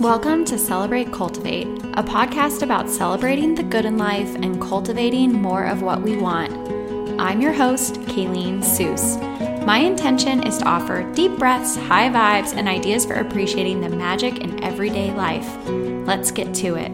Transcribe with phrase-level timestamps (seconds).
[0.00, 5.64] Welcome to Celebrate Cultivate, a podcast about celebrating the good in life and cultivating more
[5.64, 6.50] of what we want.
[7.20, 9.18] I'm your host, Kaileen Seuss.
[9.66, 14.38] My intention is to offer deep breaths, high vibes, and ideas for appreciating the magic
[14.38, 15.46] in everyday life.
[16.06, 16.92] Let's get to it.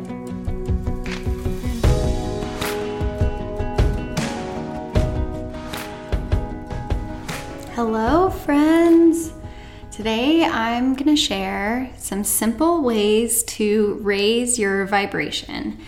[7.76, 8.15] Hello.
[9.96, 15.78] Today, I'm going to share some simple ways to raise your vibration.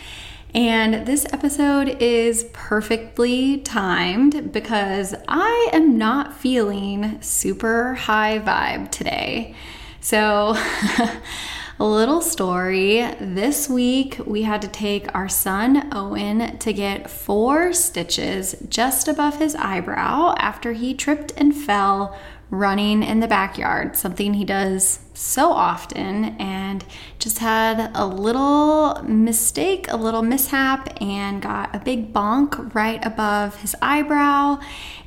[0.54, 9.54] And this episode is perfectly timed because I am not feeling super high vibe today.
[10.00, 10.56] So,
[11.78, 13.02] a little story.
[13.20, 19.38] This week, we had to take our son Owen to get four stitches just above
[19.38, 22.18] his eyebrow after he tripped and fell
[22.50, 26.84] running in the backyard, something he does so often, and
[27.18, 33.56] just had a little mistake, a little mishap, and got a big bonk right above
[33.56, 34.58] his eyebrow.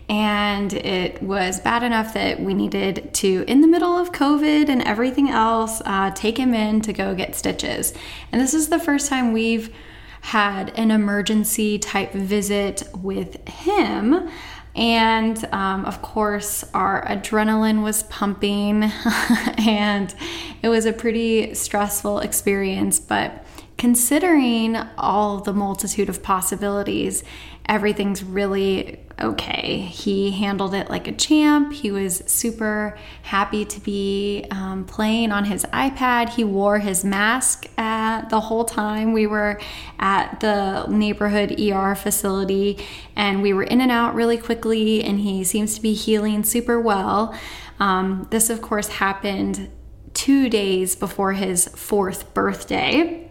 [0.07, 4.81] And it was bad enough that we needed to, in the middle of COVID and
[4.83, 7.93] everything else, uh, take him in to go get stitches.
[8.31, 9.73] And this is the first time we've
[10.19, 14.29] had an emergency type visit with him.
[14.75, 18.83] And um, of course, our adrenaline was pumping,
[19.57, 20.13] and
[20.61, 22.99] it was a pretty stressful experience.
[22.99, 23.45] But
[23.81, 27.23] considering all the multitude of possibilities,
[27.65, 29.79] everything's really okay.
[29.79, 31.73] He handled it like a champ.
[31.73, 36.29] He was super happy to be um, playing on his iPad.
[36.29, 39.59] He wore his mask at the whole time we were
[39.97, 45.03] at the neighborhood ER facility, and we were in and out really quickly.
[45.03, 47.35] And he seems to be healing super well.
[47.79, 49.71] Um, this, of course, happened
[50.13, 53.30] two days before his fourth birthday.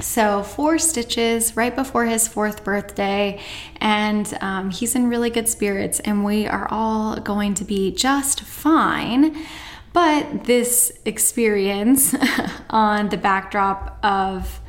[0.00, 3.40] So, four stitches right before his fourth birthday,
[3.76, 8.40] and um, he's in really good spirits, and we are all going to be just
[8.40, 9.46] fine.
[9.92, 12.14] But this experience
[12.70, 14.60] on the backdrop of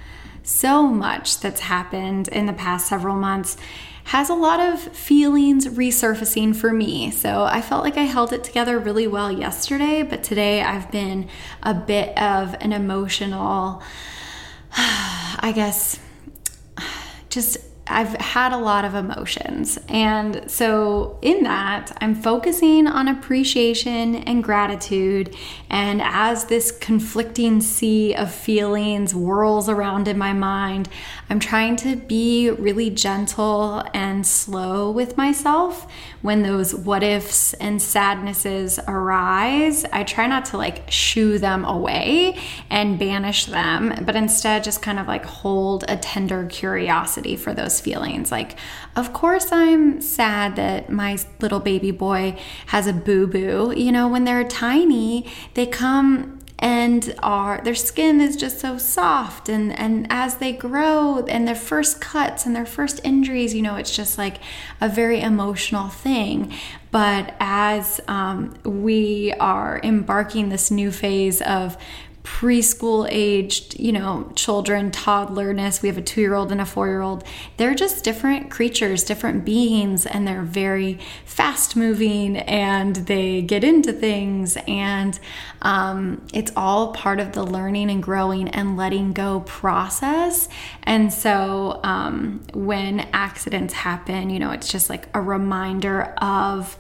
[0.44, 3.58] so much that's happened in the past several months
[4.06, 7.10] has a lot of feelings resurfacing for me.
[7.10, 11.28] So I felt like I held it together really well yesterday, but today I've been
[11.64, 13.82] a bit of an emotional
[14.78, 16.00] I guess,
[17.30, 19.78] just I've had a lot of emotions.
[19.90, 25.36] And so, in that, I'm focusing on appreciation and gratitude.
[25.70, 30.90] And as this conflicting sea of feelings whirls around in my mind,
[31.30, 35.88] I'm trying to be really gentle and slow with myself
[36.24, 39.86] when those what ifs and sadnesses arise.
[39.86, 42.40] I try not to like shoo them away
[42.72, 47.75] and banish them, but instead just kind of like hold a tender curiosity for those
[47.82, 48.32] feelings.
[48.32, 48.58] Like,
[48.96, 52.38] of course, I'm sad that my little baby boy
[52.68, 53.74] has a boo boo.
[53.76, 59.50] You know, when they're tiny, they come and are their skin is just so soft
[59.50, 63.76] and and as they grow and their first cuts and their first injuries you know
[63.76, 64.38] it's just like
[64.80, 66.54] a very emotional thing
[66.92, 71.76] but as um, we are embarking this new phase of
[72.26, 75.84] preschool aged, you know, children, toddlerness.
[75.84, 77.24] We have a two year old and a four year old.
[77.58, 83.94] They're just different creatures, different beings, and they're very fast moving and they get into
[83.94, 84.58] things.
[84.68, 85.18] And
[85.62, 90.50] um, it's all part of the learning and growing and letting go process.
[90.82, 96.76] And so um, when accidents happen, you know, it's just like a reminder of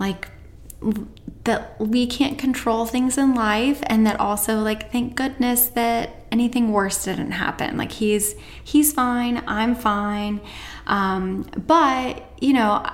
[0.00, 0.28] like,
[1.44, 6.72] that we can't control things in life and that also like thank goodness that anything
[6.72, 10.40] worse didn't happen like he's he's fine i'm fine
[10.86, 12.84] um, but you know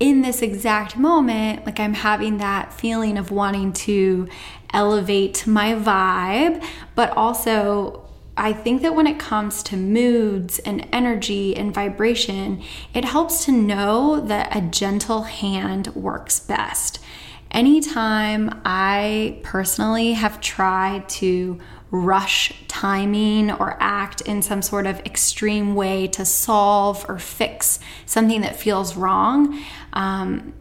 [0.00, 4.28] in this exact moment like i'm having that feeling of wanting to
[4.72, 6.64] elevate my vibe
[6.94, 8.04] but also
[8.40, 12.62] I think that when it comes to moods and energy and vibration,
[12.94, 17.00] it helps to know that a gentle hand works best.
[17.50, 21.58] Anytime I personally have tried to
[21.90, 28.42] rush timing or act in some sort of extreme way to solve or fix something
[28.42, 29.62] that feels wrong,
[29.94, 30.52] um,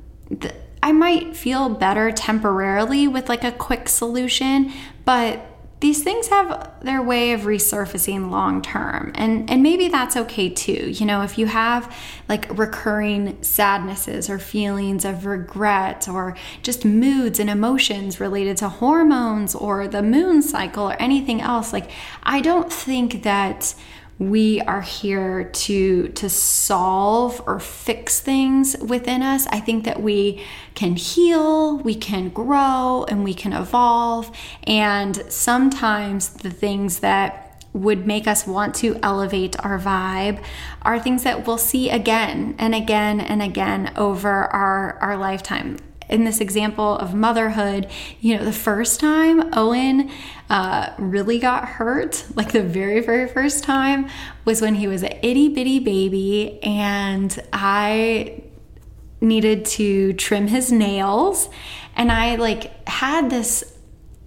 [0.81, 4.71] I might feel better temporarily with like a quick solution,
[5.03, 10.49] but these things have their way of resurfacing long term and and maybe that's okay
[10.49, 10.89] too.
[10.89, 11.95] You know if you have
[12.27, 19.53] like recurring sadnesses or feelings of regret or just moods and emotions related to hormones
[19.53, 21.89] or the moon cycle or anything else like
[22.23, 23.73] i don't think that
[24.19, 29.45] we are here to to solve or fix things within us.
[29.47, 30.43] I think that we
[30.73, 34.35] can heal we can grow and we can evolve.
[34.63, 40.43] And sometimes the things that would make us want to elevate our vibe
[40.81, 45.77] are things that we'll see again and again and again over our our lifetime
[46.09, 47.87] in this example of motherhood,
[48.21, 50.09] you know, the first time Owen
[50.49, 54.09] uh, really got hurt, like the very, very first time,
[54.45, 58.43] was when he was an itty bitty baby and I
[59.19, 61.49] needed to trim his nails.
[61.95, 63.73] And I like had this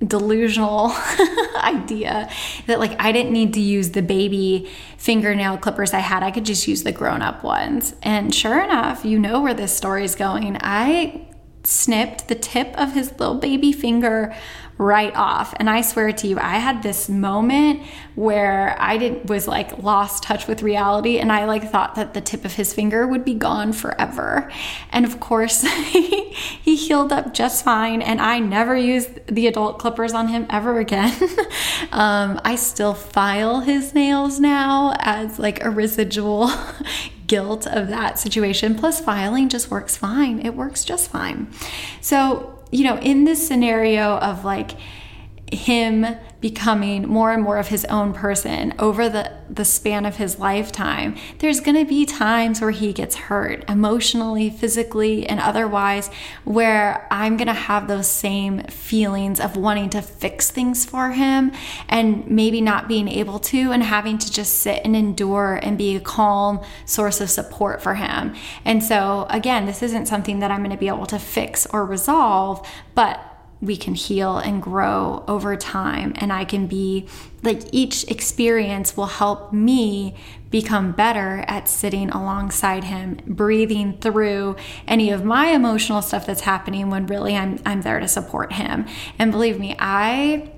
[0.04, 0.92] delusional
[1.56, 2.28] idea
[2.66, 6.22] that like I didn't need to use the baby fingernail clippers I had.
[6.22, 7.94] I could just use the grown-up ones.
[8.02, 10.56] And sure enough, you know where this story is going.
[10.60, 11.26] I
[11.64, 14.34] snipped the tip of his little baby finger
[14.80, 15.52] right off.
[15.58, 17.82] And I swear to you, I had this moment
[18.14, 22.22] where I did was like lost touch with reality and I like thought that the
[22.22, 24.50] tip of his finger would be gone forever.
[24.90, 25.60] And of course,
[25.92, 30.78] he healed up just fine and I never used the adult clippers on him ever
[30.78, 31.14] again.
[31.92, 36.50] um, I still file his nails now as like a residual
[37.30, 38.74] guilt of that situation.
[38.74, 40.44] Plus, filing just works fine.
[40.44, 41.46] It works just fine.
[42.00, 44.72] So, you know, in this scenario of like
[45.52, 46.04] him
[46.40, 51.14] becoming more and more of his own person over the, the span of his lifetime,
[51.38, 56.08] there's going to be times where he gets hurt emotionally, physically, and otherwise,
[56.44, 61.52] where I'm going to have those same feelings of wanting to fix things for him
[61.88, 65.96] and maybe not being able to, and having to just sit and endure and be
[65.96, 68.34] a calm source of support for him.
[68.64, 71.84] And so, again, this isn't something that I'm going to be able to fix or
[71.84, 73.29] resolve, but
[73.60, 76.12] we can heal and grow over time.
[76.16, 77.06] And I can be
[77.42, 80.14] like each experience will help me
[80.50, 86.90] become better at sitting alongside him, breathing through any of my emotional stuff that's happening
[86.90, 88.86] when really I'm, I'm there to support him.
[89.18, 90.50] And believe me, I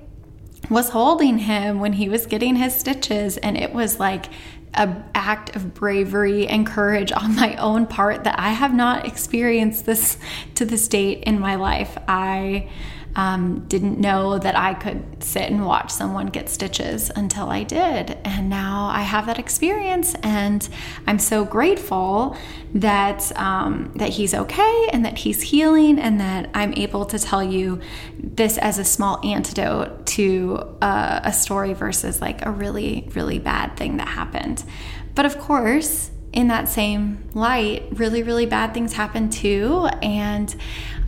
[0.69, 4.27] was holding him when he was getting his stitches, and it was like
[4.73, 9.85] an act of bravery and courage on my own part that I have not experienced
[9.85, 10.17] this
[10.55, 11.97] to this date in my life.
[12.07, 12.69] I
[13.15, 18.17] um, didn't know that I could sit and watch someone get stitches until I did.
[18.25, 20.67] And now I have that experience, and
[21.05, 22.35] I'm so grateful
[22.73, 27.43] that, um, that he's okay and that he's healing, and that I'm able to tell
[27.43, 27.81] you
[28.17, 33.77] this as a small antidote to uh, a story versus like a really, really bad
[33.77, 34.63] thing that happened.
[35.15, 39.87] But of course, in that same light, really, really bad things happen too.
[40.01, 40.53] And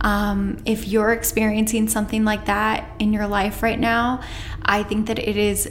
[0.00, 4.22] um, if you're experiencing something like that in your life right now,
[4.64, 5.70] I think that it is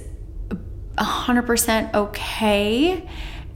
[0.97, 3.07] 100% okay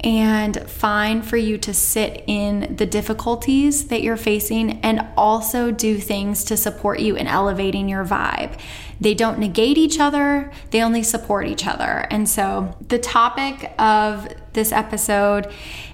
[0.01, 5.97] and fine for you to sit in the difficulties that you're facing and also do
[5.97, 8.57] things to support you in elevating your vibe.
[9.01, 12.07] They don't negate each other, they only support each other.
[12.09, 14.27] And so the topic of
[14.59, 15.51] this episode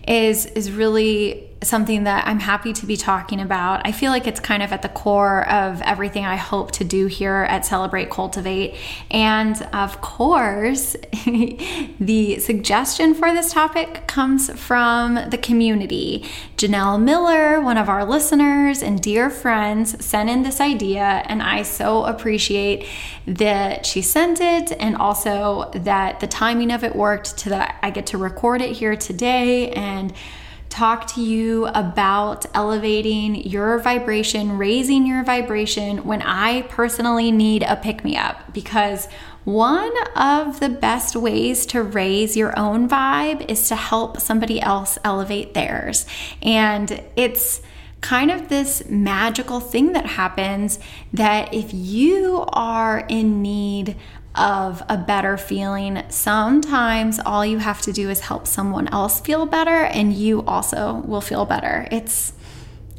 [0.07, 3.81] is is really something that I'm happy to be talking about.
[3.85, 7.07] I feel like it's kind of at the core of everything I hope to do
[7.07, 8.75] here at Celebrate Cultivate.
[9.11, 10.95] And of course,
[11.99, 16.25] the suggestion for this topic comes from the community.
[16.57, 21.63] Janelle Miller, one of our listeners and dear friends, sent in this idea, and I
[21.63, 22.85] so appreciate
[23.27, 27.89] that she sent it and also that the timing of it worked to that I
[27.89, 30.13] get to record it here today and
[30.75, 37.77] talk to you about elevating your vibration, raising your vibration when I personally need a
[37.77, 39.07] pick me up because
[39.45, 44.97] one of the best ways to raise your own vibe is to help somebody else
[45.05, 46.05] elevate theirs.
[46.41, 47.61] And it's
[48.01, 50.77] kind of this magical thing that happens
[51.13, 53.95] that if you are in need
[54.35, 56.03] of a better feeling.
[56.09, 61.03] Sometimes all you have to do is help someone else feel better and you also
[61.05, 61.87] will feel better.
[61.91, 62.33] It's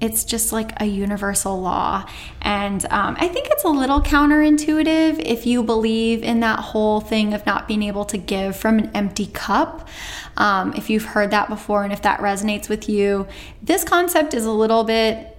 [0.01, 2.05] it's just like a universal law.
[2.43, 7.33] And um, I think it's a little counterintuitive if you believe in that whole thing
[7.33, 9.89] of not being able to give from an empty cup.
[10.37, 13.27] Um, if you've heard that before and if that resonates with you,
[13.63, 15.35] this concept is a little bit,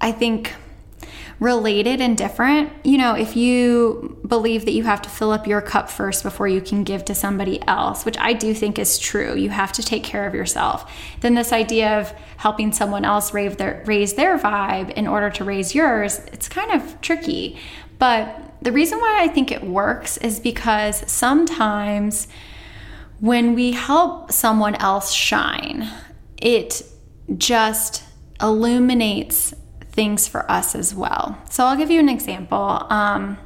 [0.00, 0.54] I think,
[1.40, 2.72] related and different.
[2.84, 6.48] You know, if you believe that you have to fill up your cup first before
[6.48, 9.82] you can give to somebody else, which I do think is true, you have to
[9.82, 10.90] take care of yourself.
[11.20, 15.44] Then this idea of helping someone else raise their raise their vibe in order to
[15.44, 17.58] raise yours, it's kind of tricky.
[17.98, 22.28] But the reason why I think it works is because sometimes
[23.20, 25.88] when we help someone else shine,
[26.36, 26.82] it
[27.36, 28.02] just
[28.40, 29.54] illuminates
[29.94, 31.38] things for us as well.
[31.48, 32.86] So I'll give you an example.
[32.90, 33.38] Um,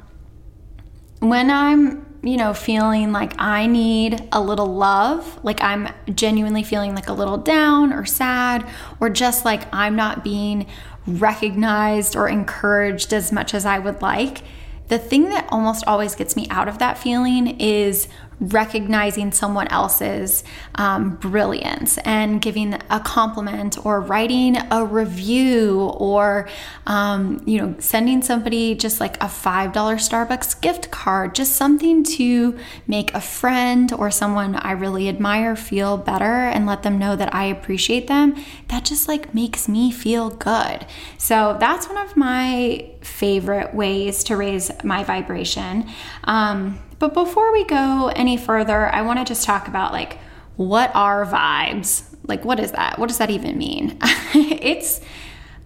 [1.21, 6.95] when I'm, you know, feeling like I need a little love, like I'm genuinely feeling
[6.95, 8.67] like a little down or sad,
[8.99, 10.67] or just like I'm not being
[11.07, 14.43] recognized or encouraged as much as I would like,
[14.89, 18.09] the thing that almost always gets me out of that feeling is
[18.41, 20.45] recognizing someone else's
[20.77, 26.49] um, brilliance and giving a compliment or writing a review or
[26.87, 32.59] um, you know sending somebody just like a $5 starbucks gift card just something to
[32.87, 37.35] make a friend or someone i really admire feel better and let them know that
[37.35, 38.35] i appreciate them
[38.69, 40.87] that just like makes me feel good.
[41.17, 45.89] So that's one of my favorite ways to raise my vibration.
[46.25, 50.19] Um, but before we go any further, I want to just talk about like
[50.57, 52.05] what are vibes?
[52.27, 52.99] Like what is that?
[52.99, 53.99] What does that even mean?
[54.03, 55.01] it's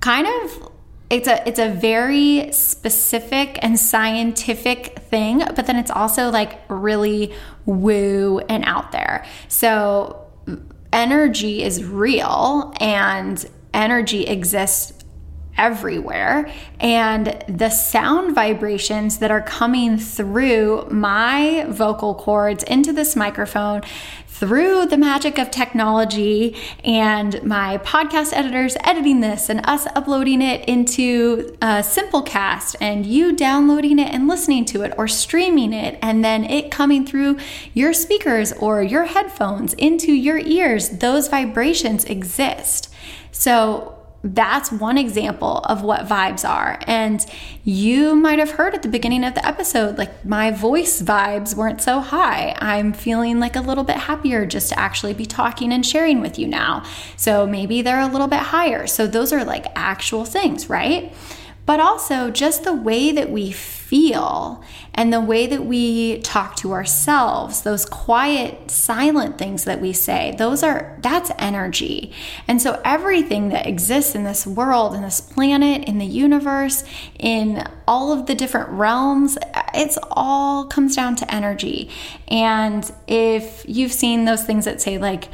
[0.00, 0.72] kind of
[1.08, 7.34] it's a it's a very specific and scientific thing, but then it's also like really
[7.66, 9.24] woo and out there.
[9.48, 10.26] So
[10.92, 15.01] energy is real and energy exists
[15.56, 16.50] everywhere.
[16.80, 23.82] And the sound vibrations that are coming through my vocal cords into this microphone
[24.42, 30.68] through the magic of technology and my podcast editors editing this and us uploading it
[30.68, 36.24] into uh, Simplecast and you downloading it and listening to it or streaming it and
[36.24, 37.36] then it coming through
[37.72, 42.92] your speakers or your headphones into your ears, those vibrations exist.
[43.30, 46.78] So, that's one example of what vibes are.
[46.86, 47.24] And
[47.64, 51.82] you might have heard at the beginning of the episode, like my voice vibes weren't
[51.82, 52.56] so high.
[52.58, 56.38] I'm feeling like a little bit happier just to actually be talking and sharing with
[56.38, 56.84] you now.
[57.16, 58.86] So maybe they're a little bit higher.
[58.86, 61.12] So those are like actual things, right?
[61.64, 64.64] But also just the way that we feel
[64.94, 70.34] and the way that we talk to ourselves, those quiet, silent things that we say,
[70.38, 72.12] those are that's energy.
[72.48, 76.84] And so everything that exists in this world, in this planet, in the universe,
[77.18, 79.38] in all of the different realms,
[79.74, 81.90] it's all comes down to energy.
[82.28, 85.28] And if you've seen those things that say like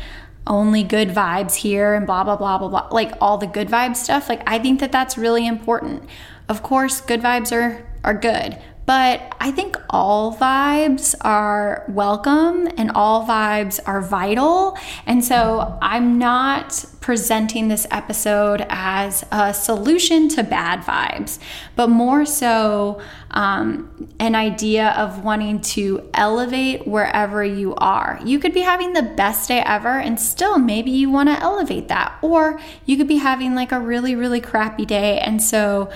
[0.48, 3.94] only good vibes here and blah blah blah blah blah like all the good vibe
[3.94, 6.02] stuff like i think that that's really important
[6.48, 12.90] of course, good vibes are, are good, but I think all vibes are welcome and
[12.92, 14.78] all vibes are vital.
[15.04, 21.38] And so I'm not presenting this episode as a solution to bad vibes,
[21.76, 23.02] but more so
[23.38, 28.18] um, an idea of wanting to elevate wherever you are.
[28.24, 31.86] You could be having the best day ever, and still maybe you want to elevate
[31.86, 32.18] that.
[32.20, 35.88] Or you could be having like a really, really crappy day, and so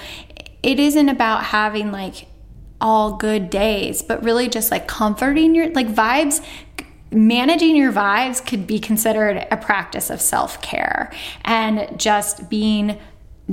[0.63, 2.29] it isn't about having like
[2.81, 6.45] all good days, but really just like comforting your like vibes.
[7.11, 11.13] Managing your vibes could be considered a practice of self care
[11.45, 12.99] and just being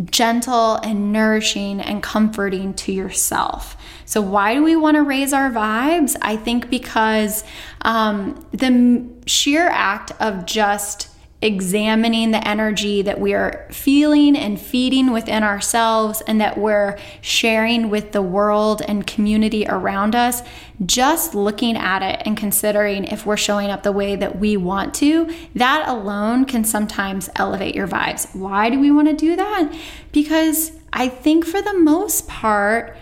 [0.05, 3.75] gentle and nourishing and comforting to yourself.
[4.09, 6.15] So, why do we want to raise our vibes?
[6.19, 7.43] I think because
[7.81, 11.09] um, the sheer act of just
[11.43, 17.91] examining the energy that we are feeling and feeding within ourselves and that we're sharing
[17.91, 20.41] with the world and community around us,
[20.83, 24.95] just looking at it and considering if we're showing up the way that we want
[24.95, 28.35] to, that alone can sometimes elevate your vibes.
[28.35, 29.71] Why do we want to do that?
[30.11, 32.97] Because I think for the most part,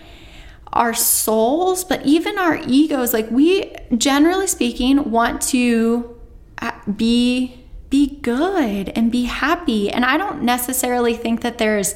[0.77, 6.15] our souls, but even our egos, like we generally speaking want to
[6.62, 9.89] uh, be be good and be happy.
[9.89, 11.96] And I don't necessarily think that there's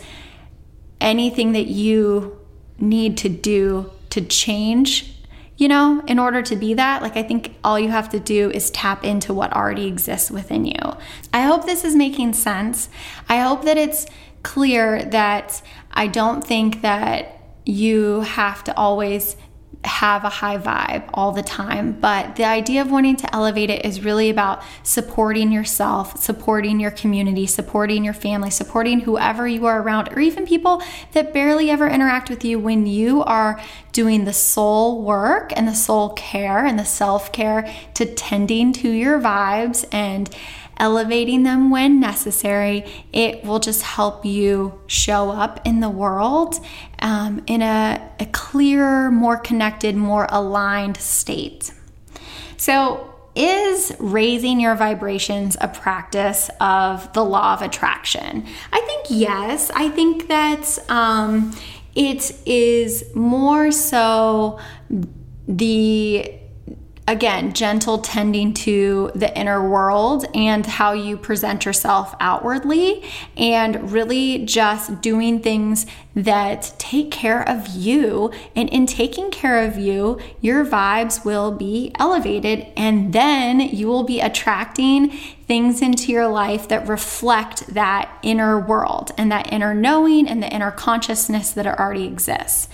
[1.02, 2.40] anything that you
[2.80, 5.14] need to do to change,
[5.58, 7.02] you know, in order to be that.
[7.02, 10.66] Like, I think all you have to do is tap into what already exists within
[10.66, 10.80] you.
[11.34, 12.90] I hope this is making sense.
[13.28, 14.06] I hope that it's
[14.44, 15.62] clear that
[15.92, 19.36] I don't think that you have to always
[19.84, 23.84] have a high vibe all the time, but the idea of wanting to elevate it
[23.84, 29.82] is really about supporting yourself, supporting your community, supporting your family, supporting whoever you are
[29.82, 33.60] around, or even people that barely ever interact with you when you are
[33.92, 38.90] doing the soul work and the soul care and the self care to tending to
[38.90, 40.30] your vibes and
[40.82, 42.84] elevating them when necessary,
[43.14, 46.56] it will just help you show up in the world
[47.00, 51.72] um, in a, a clearer, more connected, more aligned state.
[52.58, 58.46] So, is raising your vibrations a practice of the law of attraction?
[58.74, 59.72] I think yes.
[59.74, 61.56] I think that um,
[61.96, 64.60] it is more so
[65.48, 66.34] the
[67.08, 73.04] again, gentle tending to the inner world and how you present yourself outwardly,
[73.36, 78.32] and really just doing things that take care of you.
[78.56, 84.04] And in taking care of you, your vibes will be elevated, and then you will
[84.04, 85.10] be attracting
[85.48, 90.48] things into your life that reflect that inner world and that inner knowing and the
[90.48, 92.70] inner consciousness that already exists.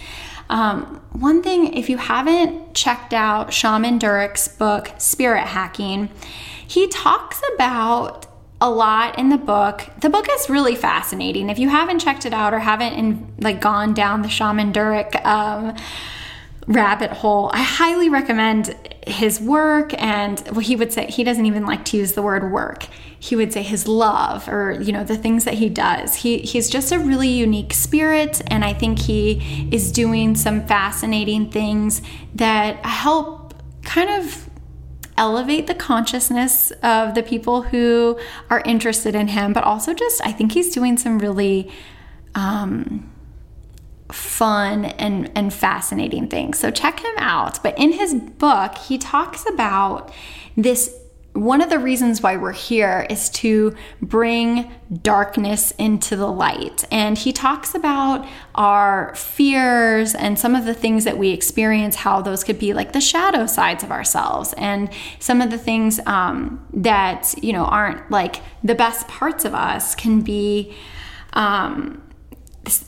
[0.50, 6.10] Um, one thing, if you haven't checked out Shaman Durek's book, Spirit Hacking,
[6.68, 8.28] he talks about
[8.60, 9.88] a lot in the book.
[10.02, 11.50] The book is really fascinating.
[11.50, 15.24] If you haven't checked it out or haven't in, like gone down the Shaman Durek
[15.26, 15.76] um,
[16.68, 18.76] rabbit hole, I highly recommend
[19.08, 19.94] his work.
[20.02, 22.88] And well, he would say he doesn't even like to use the word work
[23.20, 26.70] he would say his love or you know the things that he does he he's
[26.70, 32.02] just a really unique spirit and i think he is doing some fascinating things
[32.36, 34.50] that help kind of
[35.18, 38.20] elevate the consciousness of the people who
[38.52, 41.72] are interested in him but also just i think he's doing some really
[42.36, 43.12] um,
[44.12, 46.60] fun and, and fascinating things.
[46.60, 47.62] So check him out.
[47.62, 50.12] But in his book, he talks about
[50.56, 50.94] this
[51.38, 54.72] one of the reasons why we're here is to bring
[55.04, 56.84] darkness into the light.
[56.92, 62.22] And he talks about our fears and some of the things that we experience, how
[62.24, 66.66] those could be like the shadow sides of ourselves, and some of the things um,
[66.74, 70.76] that, you know, aren't like the best parts of us can be.
[71.34, 72.02] Um,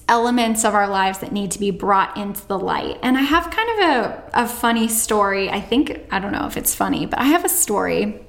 [0.07, 2.97] elements of our lives that need to be brought into the light.
[3.01, 5.49] And I have kind of a, a funny story.
[5.49, 8.21] I think, I don't know if it's funny, but I have a story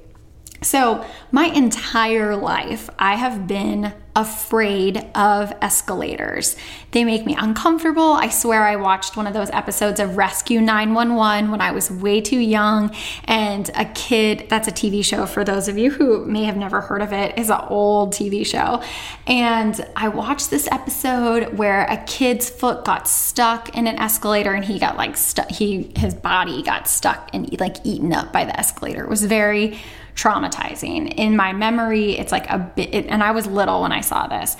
[0.63, 6.55] so, my entire life, I have been afraid of escalators.
[6.91, 8.13] They make me uncomfortable.
[8.13, 12.19] I swear I watched one of those episodes of Rescue 911 when I was way
[12.19, 12.93] too young
[13.25, 16.81] and a kid, that's a TV show for those of you who may have never
[16.81, 18.83] heard of it, is an old TV show.
[19.27, 24.65] And I watched this episode where a kid's foot got stuck in an escalator and
[24.65, 28.57] he got like stuck he his body got stuck and like eaten up by the
[28.59, 29.03] escalator.
[29.03, 29.79] It was very
[30.15, 31.13] traumatizing.
[31.15, 34.27] In my memory, it's like a bit, it, and I was little when I saw
[34.27, 34.57] this.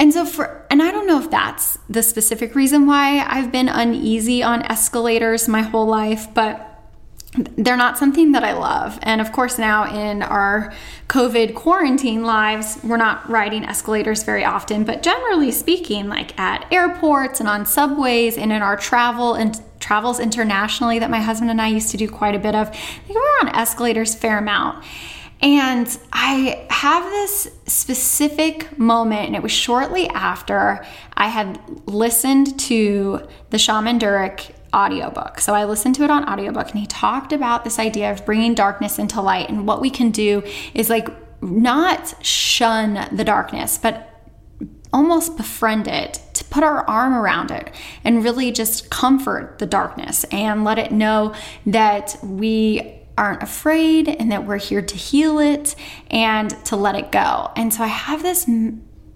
[0.00, 3.68] And so, for, and I don't know if that's the specific reason why I've been
[3.68, 6.64] uneasy on escalators my whole life, but
[7.34, 8.98] they're not something that I love.
[9.02, 10.72] And of course, now in our
[11.08, 17.40] COVID quarantine lives, we're not riding escalators very often, but generally speaking, like at airports
[17.40, 21.68] and on subways and in our travel and travels internationally that my husband and I
[21.68, 22.68] used to do quite a bit of.
[22.68, 24.84] I think we were on escalators fair amount.
[25.40, 33.26] And I have this specific moment, and it was shortly after I had listened to
[33.48, 35.40] the Shaman Durek audiobook.
[35.40, 38.54] So I listened to it on audiobook, and he talked about this idea of bringing
[38.54, 39.48] darkness into light.
[39.48, 40.42] And what we can do
[40.74, 41.08] is like
[41.40, 44.07] not shun the darkness, but
[44.92, 47.74] almost befriend it, to put our arm around it
[48.04, 51.34] and really just comfort the darkness and let it know
[51.66, 55.74] that we aren't afraid and that we're here to heal it
[56.10, 57.50] and to let it go.
[57.56, 58.48] And so I have this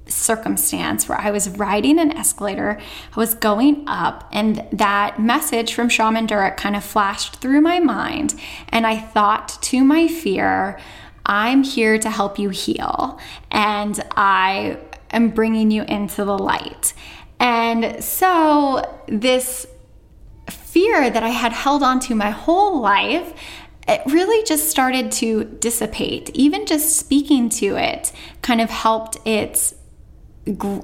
[0.07, 2.81] circumstance where I was riding an escalator,
[3.15, 7.79] I was going up, and that message from Shaman Durek kind of flashed through my
[7.79, 8.35] mind.
[8.69, 10.79] And I thought to my fear,
[11.25, 13.21] I'm here to help you heal.
[13.51, 14.79] And I
[15.13, 16.95] and bringing you into the light.
[17.39, 19.67] And so, this
[20.51, 23.35] fear that I had held on to my whole life,
[23.89, 26.31] it really just started to dissipate.
[26.35, 29.75] Even just speaking to it kind of helped its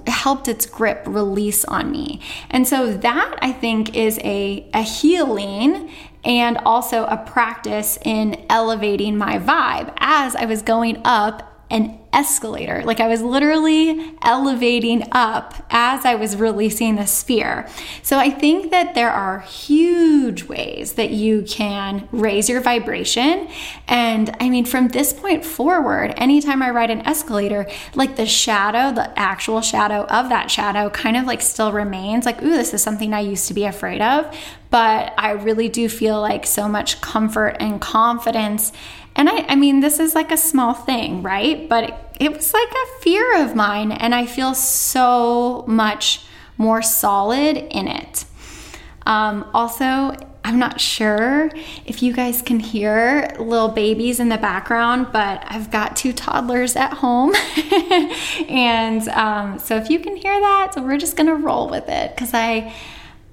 [0.06, 2.20] helped its grip release on me.
[2.48, 5.90] And so that I think is a, a healing
[6.24, 12.82] and also a practice in elevating my vibe as I was going up an escalator.
[12.84, 17.68] Like I was literally elevating up as I was releasing the sphere.
[18.02, 23.48] So I think that there are huge ways that you can raise your vibration.
[23.86, 28.94] And I mean, from this point forward, anytime I ride an escalator, like the shadow,
[28.94, 32.82] the actual shadow of that shadow kind of like still remains like, ooh, this is
[32.82, 34.34] something I used to be afraid of.
[34.70, 38.72] But I really do feel like so much comfort and confidence
[39.18, 41.68] and I, I mean, this is like a small thing, right?
[41.68, 46.24] But it, it was like a fear of mine, and I feel so much
[46.56, 48.24] more solid in it.
[49.06, 51.50] Um, also, I'm not sure
[51.84, 56.76] if you guys can hear little babies in the background, but I've got two toddlers
[56.76, 57.34] at home.
[58.48, 62.14] and um, so if you can hear that, so we're just gonna roll with it
[62.14, 62.72] because I,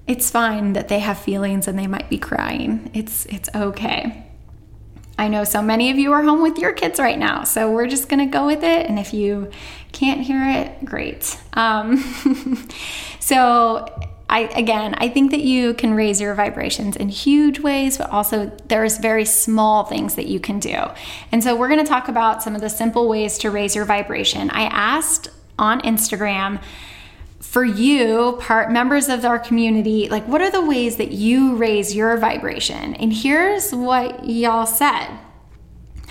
[0.08, 2.90] it's fine that they have feelings and they might be crying.
[2.94, 4.25] It's it's okay.
[5.18, 7.88] I know so many of you are home with your kids right now, so we're
[7.88, 8.86] just gonna go with it.
[8.88, 9.50] And if you
[9.92, 11.40] can't hear it, great.
[11.54, 11.98] Um,
[13.20, 13.86] so,
[14.30, 18.52] I again, I think that you can raise your vibrations in huge ways, but also
[18.68, 20.78] there's very small things that you can do.
[21.32, 24.50] And so, we're gonna talk about some of the simple ways to raise your vibration.
[24.50, 26.62] I asked on Instagram
[27.46, 31.96] for you, part members of our community, like what are the ways that you raise
[31.96, 32.96] your vibration?
[32.96, 35.08] And here's what y'all said.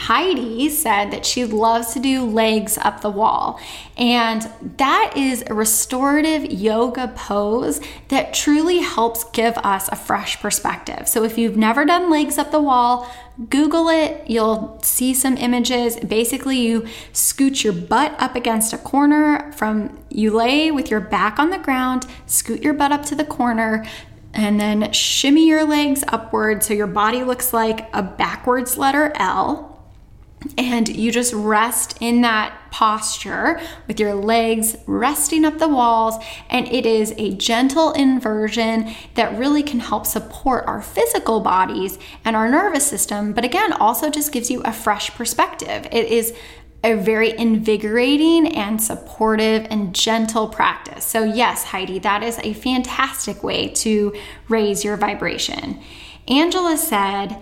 [0.05, 3.59] Heidi said that she loves to do legs up the wall.
[3.97, 11.09] And that is a restorative yoga pose that truly helps give us a fresh perspective.
[11.09, 13.11] So if you've never done legs up the wall,
[13.49, 15.97] Google it, you'll see some images.
[15.97, 21.38] Basically, you scoot your butt up against a corner from you lay with your back
[21.38, 23.87] on the ground, scoot your butt up to the corner,
[24.35, 29.73] and then shimmy your legs upward so your body looks like a backwards letter L
[30.57, 36.22] and you just rest in that posture with your legs resting up the walls.
[36.50, 42.35] And it is a gentle inversion that really can help support our physical bodies and
[42.35, 45.87] our nervous system, but again, also just gives you a fresh perspective.
[45.92, 46.35] It is
[46.83, 51.04] a very invigorating and supportive and gentle practice.
[51.04, 54.14] So, yes, Heidi, that is a fantastic way to
[54.48, 55.80] raise your vibration.
[56.28, 57.38] Angela said,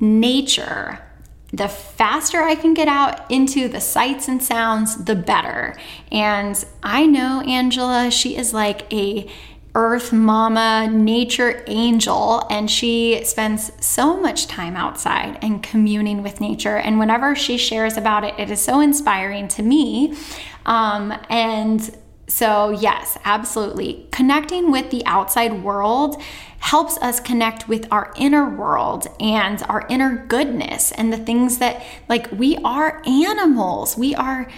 [0.00, 1.05] Nature
[1.52, 5.76] the faster I can get out into the sights and sounds, the better.
[6.10, 9.30] And I know Angela, she is like a
[9.76, 16.78] earth mama, nature angel, and she spends so much time outside and communing with nature.
[16.78, 20.16] And whenever she shares about it, it is so inspiring to me.
[20.64, 21.96] Um, and
[22.28, 24.06] so, yes, absolutely.
[24.10, 26.20] Connecting with the outside world
[26.58, 31.84] helps us connect with our inner world and our inner goodness and the things that,
[32.08, 33.96] like, we are animals.
[33.96, 34.48] We are.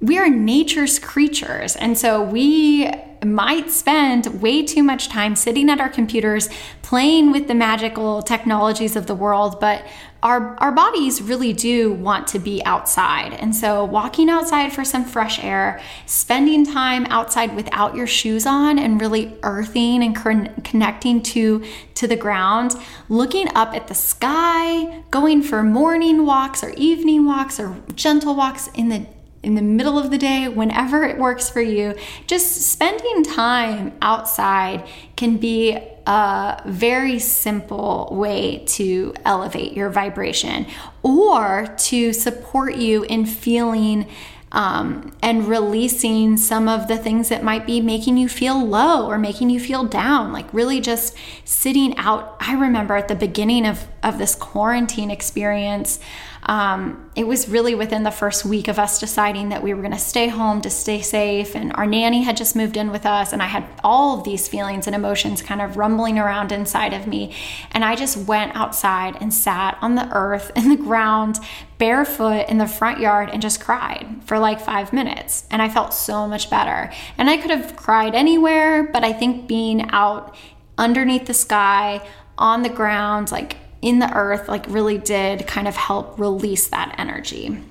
[0.00, 1.76] We are nature's creatures.
[1.76, 2.90] And so we
[3.24, 6.48] might spend way too much time sitting at our computers
[6.82, 9.84] playing with the magical technologies of the world, but
[10.22, 13.34] our, our bodies really do want to be outside.
[13.34, 18.78] And so, walking outside for some fresh air, spending time outside without your shoes on,
[18.78, 22.74] and really earthing and con- connecting to, to the ground,
[23.10, 28.68] looking up at the sky, going for morning walks or evening walks or gentle walks
[28.68, 29.06] in the
[29.44, 31.94] in the middle of the day, whenever it works for you,
[32.26, 40.66] just spending time outside can be a very simple way to elevate your vibration
[41.02, 44.06] or to support you in feeling
[44.54, 49.18] um, and releasing some of the things that might be making you feel low or
[49.18, 50.32] making you feel down.
[50.32, 51.14] Like really just
[51.44, 52.36] sitting out.
[52.38, 55.98] I remember at the beginning of, of this quarantine experience,
[56.46, 59.92] um, it was really within the first week of us deciding that we were going
[59.92, 61.56] to stay home to stay safe.
[61.56, 64.46] And our nanny had just moved in with us, and I had all of these
[64.46, 67.34] feelings and emotions kind of rumbling around inside of me.
[67.72, 71.38] And I just went outside and sat on the earth in the ground,
[71.78, 75.46] barefoot in the front yard, and just cried for like five minutes.
[75.50, 76.92] And I felt so much better.
[77.18, 80.36] And I could have cried anywhere, but I think being out
[80.78, 82.06] underneath the sky,
[82.38, 86.94] on the ground, like in the earth like really did kind of help release that
[86.98, 87.62] energy.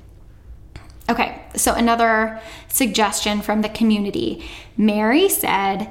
[1.09, 2.39] Okay, so another
[2.69, 4.45] suggestion from the community.
[4.77, 5.89] Mary said,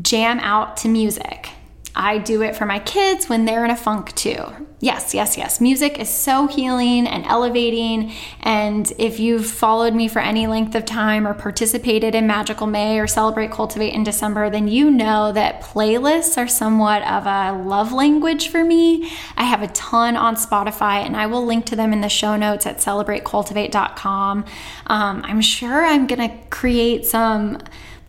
[0.00, 1.50] jam out to music.
[1.94, 4.44] I do it for my kids when they're in a funk too.
[4.80, 5.60] Yes, yes, yes.
[5.60, 8.12] Music is so healing and elevating.
[8.40, 12.98] And if you've followed me for any length of time or participated in Magical May
[12.98, 17.92] or Celebrate Cultivate in December, then you know that playlists are somewhat of a love
[17.92, 19.08] language for me.
[19.36, 22.36] I have a ton on Spotify and I will link to them in the show
[22.36, 24.44] notes at celebratecultivate.com.
[24.88, 27.58] Um, I'm sure I'm going to create some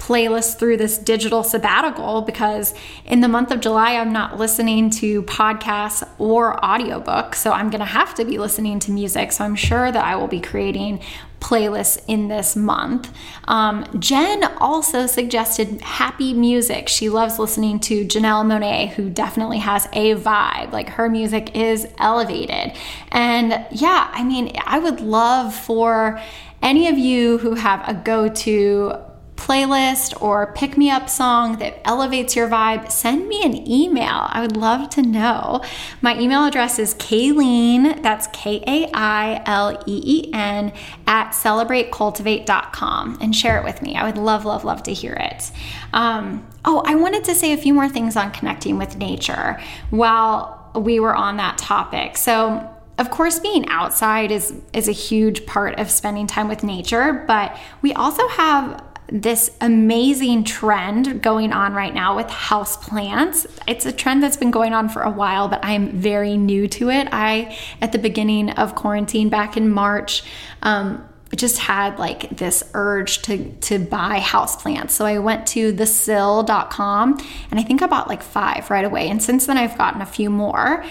[0.03, 2.73] playlist through this digital sabbatical because
[3.05, 7.35] in the month of July, I'm not listening to podcasts or audiobooks.
[7.35, 9.31] So I'm going to have to be listening to music.
[9.31, 10.99] So I'm sure that I will be creating
[11.39, 13.13] playlists in this month.
[13.45, 16.89] Um, Jen also suggested happy music.
[16.89, 20.73] She loves listening to Janelle Monáe, who definitely has a vibe.
[20.73, 22.77] Like her music is elevated.
[23.09, 26.19] And yeah, I mean, I would love for
[26.61, 29.12] any of you who have a go to
[29.43, 34.27] playlist or pick me up song that elevates your vibe, send me an email.
[34.29, 35.61] I would love to know.
[36.01, 40.71] My email address is Kaileen, that's K A I L E E N,
[41.05, 43.95] at celebratecultivate.com and share it with me.
[43.95, 45.51] I would love, love, love to hear it.
[45.91, 50.71] Um, oh, I wanted to say a few more things on connecting with nature while
[50.73, 52.15] we were on that topic.
[52.15, 57.25] So, of course being outside is is a huge part of spending time with nature
[57.27, 63.45] but we also have this amazing trend going on right now with house plants.
[63.67, 66.89] It's a trend that's been going on for a while, but I'm very new to
[66.89, 67.07] it.
[67.11, 70.23] I, at the beginning of quarantine back in March,
[70.61, 74.93] um, just had like this urge to to buy house plants.
[74.93, 79.21] So I went to thesill.com and I think I bought like 5 right away and
[79.21, 80.85] since then I've gotten a few more.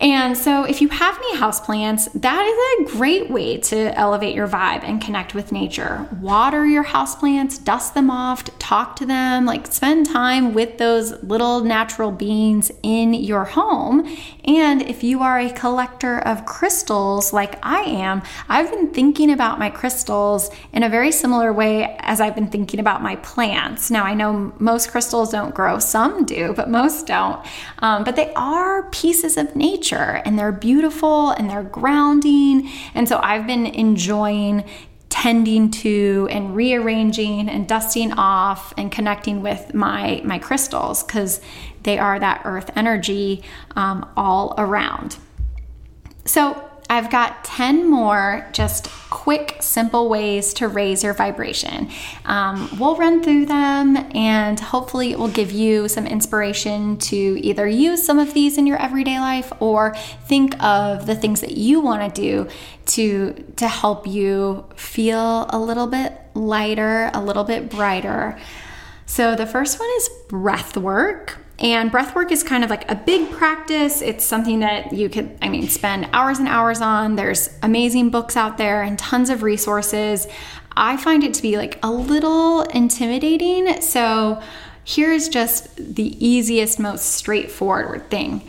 [0.00, 4.48] And so, if you have any houseplants, that is a great way to elevate your
[4.48, 6.08] vibe and connect with nature.
[6.20, 11.60] Water your houseplants, dust them off, talk to them, like spend time with those little
[11.60, 14.04] natural beings in your home.
[14.44, 19.60] And if you are a collector of crystals like I am, I've been thinking about
[19.60, 23.90] my crystals in a very similar way as I've been thinking about my plants.
[23.90, 27.44] Now, I know most crystals don't grow, some do, but most don't.
[27.78, 32.70] Um, but they are pieces of nature nature and they're beautiful and they're grounding.
[32.94, 34.64] And so I've been enjoying
[35.10, 41.40] tending to and rearranging and dusting off and connecting with my my crystals because
[41.84, 43.44] they are that earth energy
[43.76, 45.16] um, all around
[46.24, 51.88] so I've got 10 more just quick, simple ways to raise your vibration.
[52.24, 57.66] Um, we'll run through them and hopefully it will give you some inspiration to either
[57.66, 59.94] use some of these in your everyday life or
[60.26, 62.48] think of the things that you want to do
[62.86, 68.38] to, to help you feel a little bit lighter, a little bit brighter.
[69.06, 71.43] So the first one is breath work.
[71.58, 74.02] And breath work is kind of like a big practice.
[74.02, 77.14] It's something that you could, I mean, spend hours and hours on.
[77.16, 80.26] There's amazing books out there and tons of resources.
[80.76, 83.80] I find it to be like a little intimidating.
[83.82, 84.42] So
[84.84, 88.42] here's just the easiest, most straightforward thing.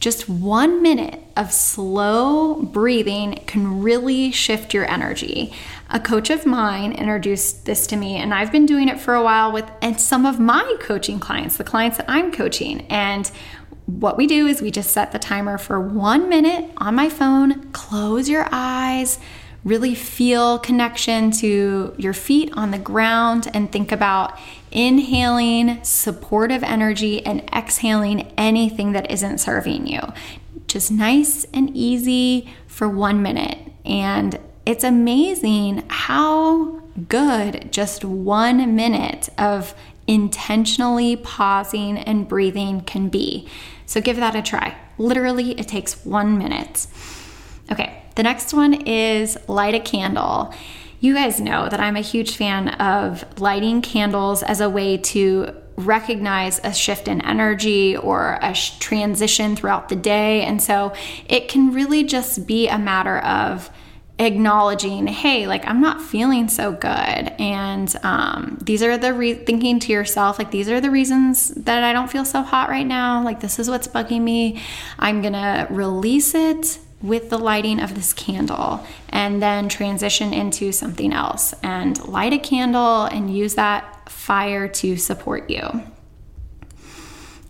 [0.00, 5.52] Just one minute of slow breathing can really shift your energy.
[5.92, 9.22] A coach of mine introduced this to me, and I've been doing it for a
[9.22, 12.86] while with and some of my coaching clients, the clients that I'm coaching.
[12.88, 13.28] And
[13.86, 17.72] what we do is we just set the timer for one minute on my phone,
[17.72, 19.18] close your eyes,
[19.64, 24.38] really feel connection to your feet on the ground, and think about
[24.70, 30.00] inhaling supportive energy and exhaling anything that isn't serving you.
[30.68, 33.58] Just nice and easy for one minute.
[33.84, 34.38] And
[34.70, 39.74] it's amazing how good just one minute of
[40.06, 43.48] intentionally pausing and breathing can be.
[43.86, 44.76] So give that a try.
[44.96, 46.86] Literally, it takes one minute.
[47.72, 50.54] Okay, the next one is light a candle.
[51.00, 55.52] You guys know that I'm a huge fan of lighting candles as a way to
[55.74, 60.42] recognize a shift in energy or a sh- transition throughout the day.
[60.42, 60.92] And so
[61.28, 63.68] it can really just be a matter of
[64.20, 66.90] acknowledging, hey, like I'm not feeling so good.
[66.90, 71.82] And um, these are the re- thinking to yourself, like, these are the reasons that
[71.82, 73.24] I don't feel so hot right now.
[73.24, 74.60] Like, this is what's bugging me.
[74.98, 80.70] I'm going to release it with the lighting of this candle and then transition into
[80.70, 85.82] something else and light a candle and use that fire to support you.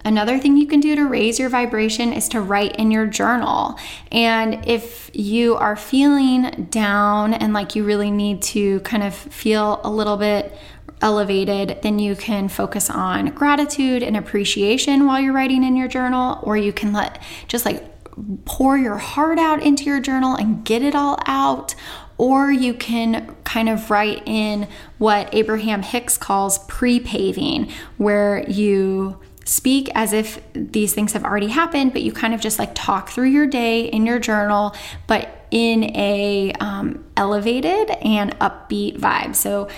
[0.04, 3.78] Another thing you can do to raise your vibration is to write in your journal.
[4.10, 9.80] And if you are feeling down and like you really need to kind of feel
[9.84, 10.56] a little bit
[11.02, 16.40] elevated, then you can focus on gratitude and appreciation while you're writing in your journal,
[16.42, 17.84] or you can let just like
[18.44, 21.74] pour your heart out into your journal and get it all out.
[22.18, 29.18] Or you can kind of write in what Abraham Hicks calls pre paving, where you
[29.50, 33.08] speak as if these things have already happened, but you kind of just like talk
[33.08, 34.76] through your day in your journal,
[35.08, 39.36] but in a um, elevated and upbeat vibe.
[39.36, 39.68] So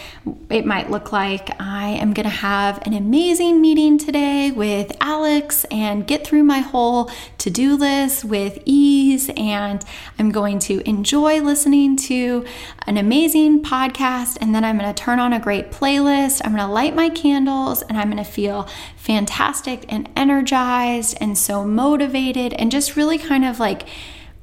[0.48, 5.66] it might look like I am going to have an amazing meeting today with Alex
[5.68, 9.84] and get through my whole to-do list with ease and
[10.20, 12.46] I'm going to enjoy listening to
[12.86, 16.42] an amazing podcast and then I'm going to turn on a great playlist.
[16.44, 21.36] I'm going to light my candles and I'm going to feel fantastic and energized and
[21.36, 23.88] so motivated and just really kind of like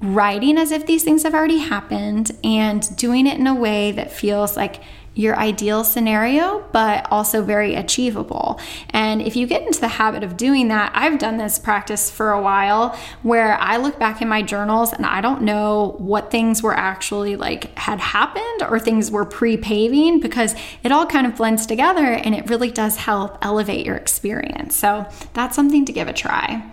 [0.01, 4.11] writing as if these things have already happened and doing it in a way that
[4.11, 4.81] feels like
[5.19, 8.57] your ideal scenario, but also very achievable.
[8.91, 12.31] And if you get into the habit of doing that, I've done this practice for
[12.31, 16.63] a while where I look back in my journals and I don't know what things
[16.63, 21.35] were actually like had happened or things were pre paving because it all kind of
[21.35, 24.77] blends together and it really does help elevate your experience.
[24.77, 26.63] So that's something to give a try.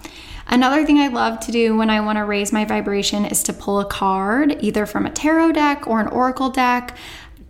[0.49, 3.53] Another thing I love to do when I want to raise my vibration is to
[3.53, 6.97] pull a card, either from a tarot deck or an oracle deck.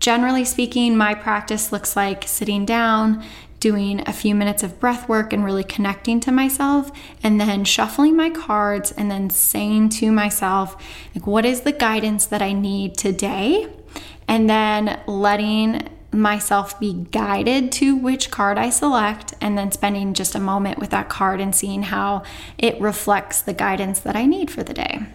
[0.01, 3.23] Generally speaking, my practice looks like sitting down,
[3.61, 6.91] doing a few minutes of breath work and really connecting to myself,
[7.23, 10.77] and then shuffling my cards and then saying to myself,
[11.15, 13.69] like, what is the guidance that I need today?
[14.29, 20.35] And then letting myself be guided to which card I select, and then spending just
[20.35, 22.23] a moment with that card and seeing how
[22.59, 25.07] it reflects the guidance that I need for the day.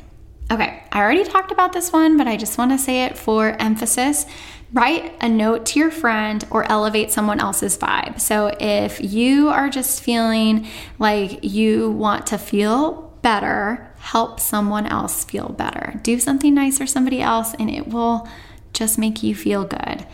[0.51, 3.51] Okay, I already talked about this one, but I just want to say it for
[3.51, 4.25] emphasis.
[4.73, 8.19] Write a note to your friend or elevate someone else's vibe.
[8.19, 10.67] So if you are just feeling
[10.99, 15.99] like you want to feel better, help someone else feel better.
[16.03, 18.27] Do something nice for somebody else, and it will
[18.73, 20.05] just make you feel good.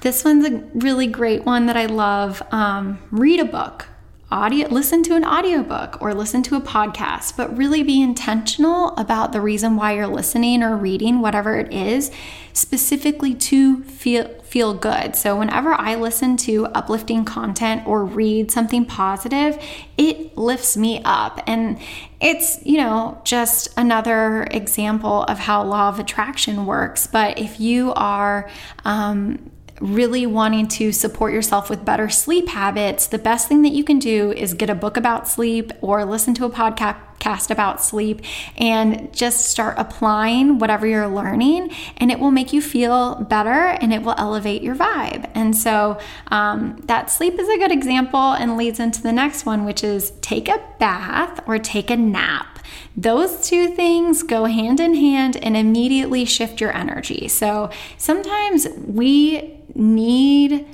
[0.00, 2.42] This one's a really great one that I love.
[2.52, 3.88] Um, read a book,
[4.34, 9.32] audio, listen to an audiobook or listen to a podcast, but really be intentional about
[9.32, 12.10] the reason why you're listening or reading, whatever it is,
[12.52, 15.16] specifically to feel feel good.
[15.16, 19.60] So whenever I listen to uplifting content or read something positive,
[19.96, 21.40] it lifts me up.
[21.48, 21.80] And
[22.20, 27.08] it's, you know, just another example of how law of attraction works.
[27.08, 28.48] But if you are
[28.84, 33.84] um, really wanting to support yourself with better sleep habits, the best thing that you
[33.84, 38.20] can do is get a book about sleep or listen to a podcast about sleep
[38.58, 43.92] and just start applying whatever you're learning, and it will make you feel better and
[43.92, 45.30] it will elevate your vibe.
[45.34, 49.64] And so, um, that sleep is a good example and leads into the next one,
[49.64, 52.53] which is take a bath or take a nap.
[52.96, 57.28] Those two things go hand in hand and immediately shift your energy.
[57.28, 60.66] So sometimes we need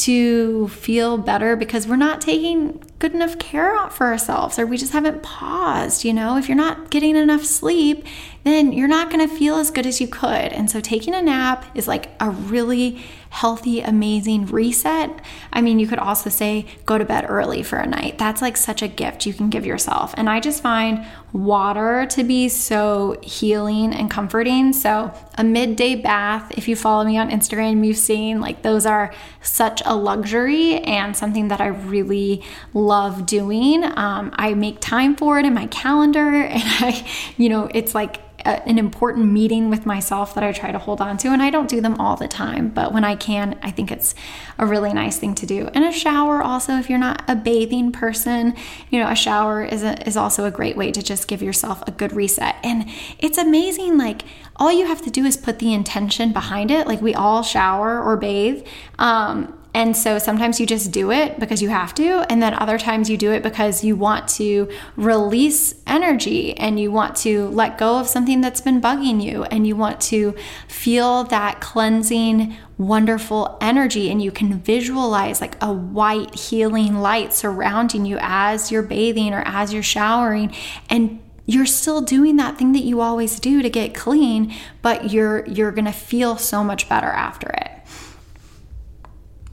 [0.00, 4.92] to feel better because we're not taking good enough care for ourselves or we just
[4.92, 6.04] haven't paused.
[6.06, 8.06] You know, if you're not getting enough sleep,
[8.44, 10.52] then you're not going to feel as good as you could.
[10.52, 15.20] And so taking a nap is like a really healthy, amazing reset.
[15.52, 18.18] I mean, you could also say go to bed early for a night.
[18.18, 20.12] That's like such a gift you can give yourself.
[20.16, 24.72] And I just find water to be so healing and comforting.
[24.72, 29.14] So, a midday bath, if you follow me on Instagram, you've seen like those are
[29.40, 32.42] such a luxury and something that I really
[32.74, 33.84] love doing.
[33.84, 38.20] Um, I make time for it in my calendar, and I, you know, it's like
[38.44, 41.28] a, an important meeting with myself that I try to hold on to.
[41.28, 44.14] And I don't do them all the time, but when I can, I think it's
[44.58, 45.68] a really nice thing to do.
[45.74, 48.54] And a shower, also, if you're not a bathing person,
[48.90, 51.82] you know, a shower is, a, is also a great way to just give yourself
[51.86, 52.56] a good reset.
[52.62, 54.22] And it's amazing, like,
[54.56, 56.86] all you have to do is put the intention behind it.
[56.86, 58.66] Like, we all shower or bathe.
[58.98, 62.76] Um, and so sometimes you just do it because you have to, and then other
[62.76, 67.78] times you do it because you want to release energy and you want to let
[67.78, 70.34] go of something that's been bugging you and you want to
[70.66, 74.10] feel that cleansing, wonderful energy.
[74.10, 79.42] And you can visualize like a white healing light surrounding you as you're bathing or
[79.46, 80.52] as you're showering.
[80.88, 85.46] And you're still doing that thing that you always do to get clean, but you're
[85.46, 87.70] you're going to feel so much better after it.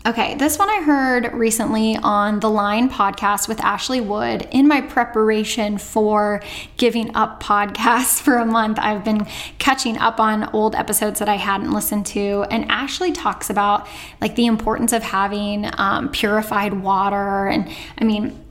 [0.08, 4.80] Okay, this one I heard recently on the Line podcast with Ashley Wood in my
[4.80, 6.42] preparation for
[6.78, 8.80] giving up podcasts for a month.
[8.80, 13.50] I've been catching up on old episodes that I hadn't listened to, and Ashley talks
[13.50, 13.86] about
[14.22, 17.48] like the importance of having um, purified water.
[17.48, 18.42] And I mean,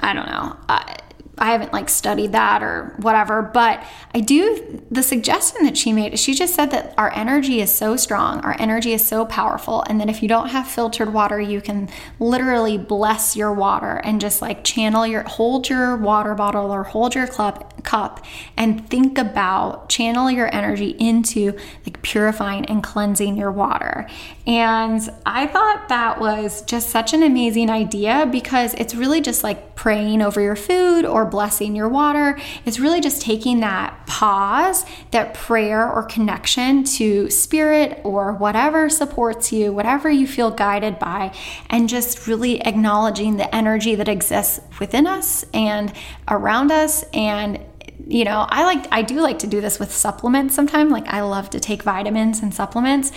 [0.00, 0.56] I don't know.
[0.68, 0.96] Uh,
[1.38, 4.82] I haven't like studied that or whatever, but I do.
[4.90, 8.56] The suggestion that she made, she just said that our energy is so strong, our
[8.58, 11.88] energy is so powerful, and that if you don't have filtered water, you can
[12.20, 17.14] literally bless your water and just like channel your, hold your water bottle or hold
[17.14, 18.24] your cup, cup
[18.56, 21.56] and think about channel your energy into
[21.86, 24.08] like purifying and cleansing your water.
[24.46, 29.74] And I thought that was just such an amazing idea because it's really just like
[29.74, 32.38] praying over your food or blessing your water.
[32.64, 39.52] It's really just taking that pause, that prayer or connection to spirit or whatever supports
[39.52, 41.34] you, whatever you feel guided by,
[41.70, 45.92] and just really acknowledging the energy that exists within us and
[46.28, 47.60] around us and
[48.06, 50.90] you know, I like I do like to do this with supplements sometimes.
[50.90, 53.12] Like I love to take vitamins and supplements.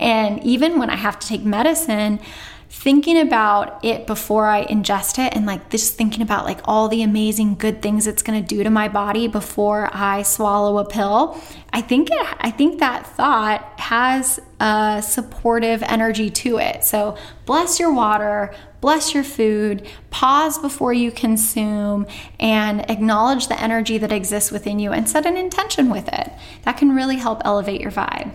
[0.00, 2.18] And even when I have to take medicine,
[2.72, 7.02] thinking about it before I ingest it and like just thinking about like all the
[7.02, 11.38] amazing good things it's going to do to my body before I swallow a pill.
[11.70, 16.82] I think it, I think that thought has a supportive energy to it.
[16.82, 22.06] So bless your water, bless your food, pause before you consume
[22.40, 26.32] and acknowledge the energy that exists within you and set an intention with it.
[26.62, 28.34] That can really help elevate your vibe.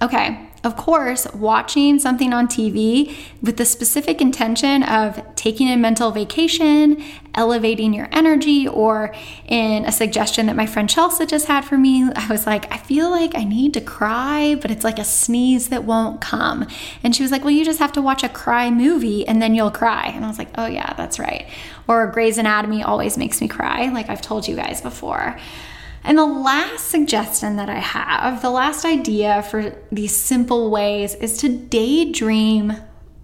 [0.00, 6.10] Okay, of course, watching something on TV with the specific intention of taking a mental
[6.10, 7.02] vacation,
[7.34, 9.14] elevating your energy, or
[9.46, 12.78] in a suggestion that my friend Chelsea just had for me, I was like, I
[12.78, 16.66] feel like I need to cry, but it's like a sneeze that won't come.
[17.04, 19.54] And she was like, Well, you just have to watch a cry movie and then
[19.54, 20.06] you'll cry.
[20.08, 21.46] And I was like, Oh, yeah, that's right.
[21.86, 25.38] Or Grey's Anatomy always makes me cry, like I've told you guys before.
[26.08, 31.36] And the last suggestion that I have, the last idea for these simple ways is
[31.40, 32.72] to daydream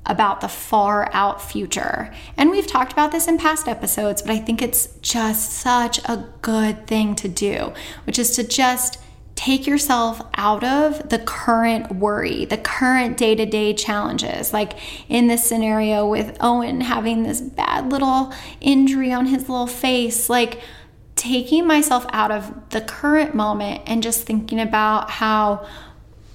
[0.04, 2.12] about the far out future.
[2.36, 6.28] And we've talked about this in past episodes, but I think it's just such a
[6.42, 7.72] good thing to do,
[8.04, 9.00] which is to just
[9.34, 14.52] take yourself out of the current worry, the current day to day challenges.
[14.52, 14.74] Like
[15.08, 18.30] in this scenario with Owen having this bad little
[18.60, 20.60] injury on his little face, like
[21.16, 25.66] taking myself out of the current moment and just thinking about how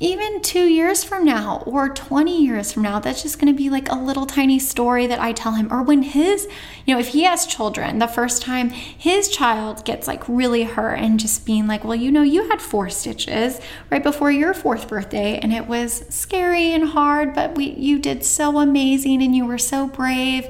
[0.02, 3.70] even two years from now or 20 years from now, that's just going to be
[3.70, 5.72] like a little tiny story that I tell him.
[5.72, 6.48] Or when his,
[6.86, 10.96] you know, if he has children, the first time his child gets like really hurt
[10.96, 14.88] and just being like, well, you know, you had four stitches right before your fourth
[14.88, 19.46] birthday and it was scary and hard, but we, you did so amazing and you
[19.46, 20.48] were so brave.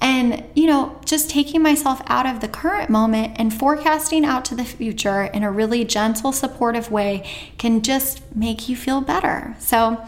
[0.00, 4.54] And, you know, just taking myself out of the current moment and forecasting out to
[4.54, 7.28] the future in a really gentle, supportive way
[7.58, 9.56] can just make you feel better.
[9.58, 10.04] So,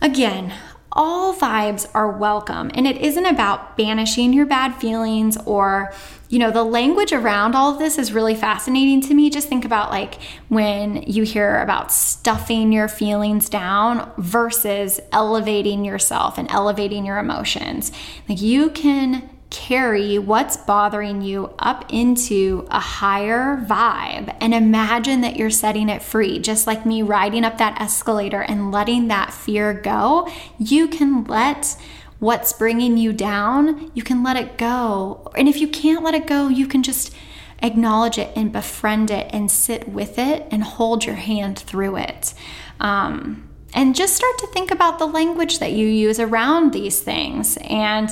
[0.00, 0.54] again,
[0.96, 2.70] all vibes are welcome.
[2.74, 5.92] And it isn't about banishing your bad feelings or
[6.28, 9.30] you know the language around all of this is really fascinating to me.
[9.30, 10.18] Just think about like
[10.48, 17.92] when you hear about stuffing your feelings down versus elevating yourself and elevating your emotions.
[18.28, 25.36] Like you can carry what's bothering you up into a higher vibe and imagine that
[25.36, 26.38] you're setting it free.
[26.38, 30.28] Just like me riding up that escalator and letting that fear go,
[30.58, 31.76] you can let
[32.18, 35.30] what's bringing you down, you can let it go.
[35.36, 37.14] And if you can't let it go, you can just
[37.62, 42.34] acknowledge it and befriend it and sit with it and hold your hand through it.
[42.80, 47.58] Um, and just start to think about the language that you use around these things.
[47.62, 48.10] And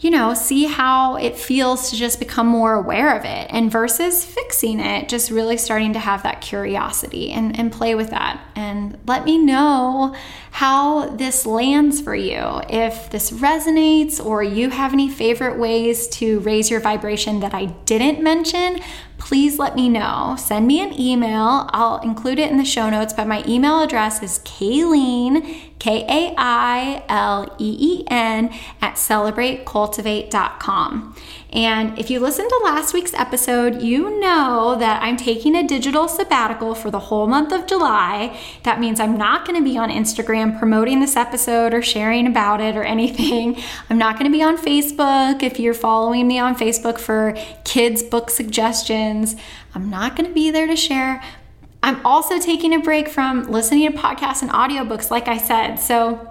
[0.00, 4.24] you know, see how it feels to just become more aware of it and versus
[4.24, 8.40] fixing it, just really starting to have that curiosity and, and play with that.
[8.54, 10.14] And let me know
[10.52, 12.60] how this lands for you.
[12.68, 17.66] If this resonates or you have any favorite ways to raise your vibration that I
[17.66, 18.80] didn't mention,
[19.18, 20.36] please let me know.
[20.38, 21.68] Send me an email.
[21.72, 26.34] I'll include it in the show notes, but my email address is Kaileen, K A
[26.38, 28.50] I L E E N,
[28.80, 31.16] at celebratecultivate.com.
[31.50, 36.06] And if you listened to last week's episode, you know that I'm taking a digital
[36.06, 38.38] sabbatical for the whole month of July.
[38.64, 42.60] That means I'm not going to be on Instagram promoting this episode or sharing about
[42.60, 43.56] it or anything.
[43.90, 47.34] I'm not going to be on Facebook if you're following me on Facebook for
[47.64, 49.34] kids' book suggestions.
[49.74, 51.22] I'm not going to be there to share.
[51.82, 55.76] I'm also taking a break from listening to podcasts and audiobooks, like I said.
[55.76, 56.30] So,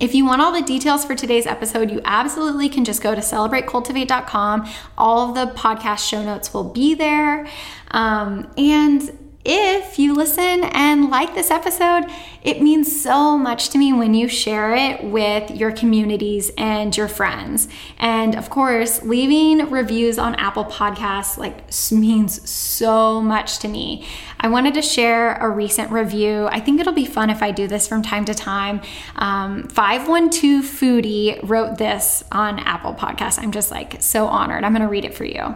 [0.00, 3.20] If you want all the details for today's episode, you absolutely can just go to
[3.20, 4.68] celebratecultivate.com.
[4.98, 7.46] All of the podcast show notes will be there.
[7.92, 12.04] Um, and if you listen and like this episode,
[12.42, 17.08] it means so much to me when you share it with your communities and your
[17.08, 17.68] friends.
[17.98, 24.06] And of course, leaving reviews on Apple Podcasts like means so much to me.
[24.40, 26.48] I wanted to share a recent review.
[26.50, 28.80] I think it'll be fun if I do this from time to time.
[29.16, 33.38] Um, 512 Foodie wrote this on Apple Podcasts.
[33.42, 34.64] I'm just like so honored.
[34.64, 35.54] I'm going to read it for you.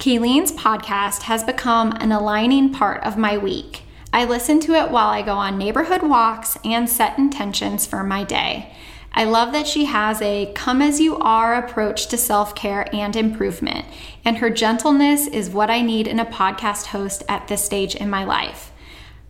[0.00, 3.82] Kaileen's podcast has become an aligning part of my week.
[4.14, 8.24] I listen to it while I go on neighborhood walks and set intentions for my
[8.24, 8.72] day.
[9.12, 13.14] I love that she has a come as you are approach to self care and
[13.14, 13.84] improvement,
[14.24, 18.08] and her gentleness is what I need in a podcast host at this stage in
[18.08, 18.72] my life.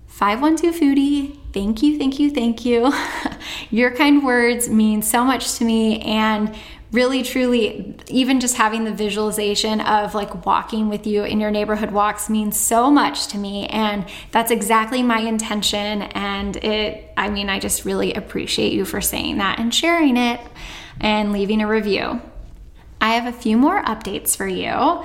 [0.06, 2.92] 512 Foodie, thank you, thank you, thank you.
[3.70, 6.54] Your kind words mean so much to me and
[6.92, 11.92] really truly even just having the visualization of like walking with you in your neighborhood
[11.92, 17.48] walks means so much to me and that's exactly my intention and it i mean
[17.48, 20.40] i just really appreciate you for saying that and sharing it
[21.00, 22.20] and leaving a review.
[23.00, 25.02] I have a few more updates for you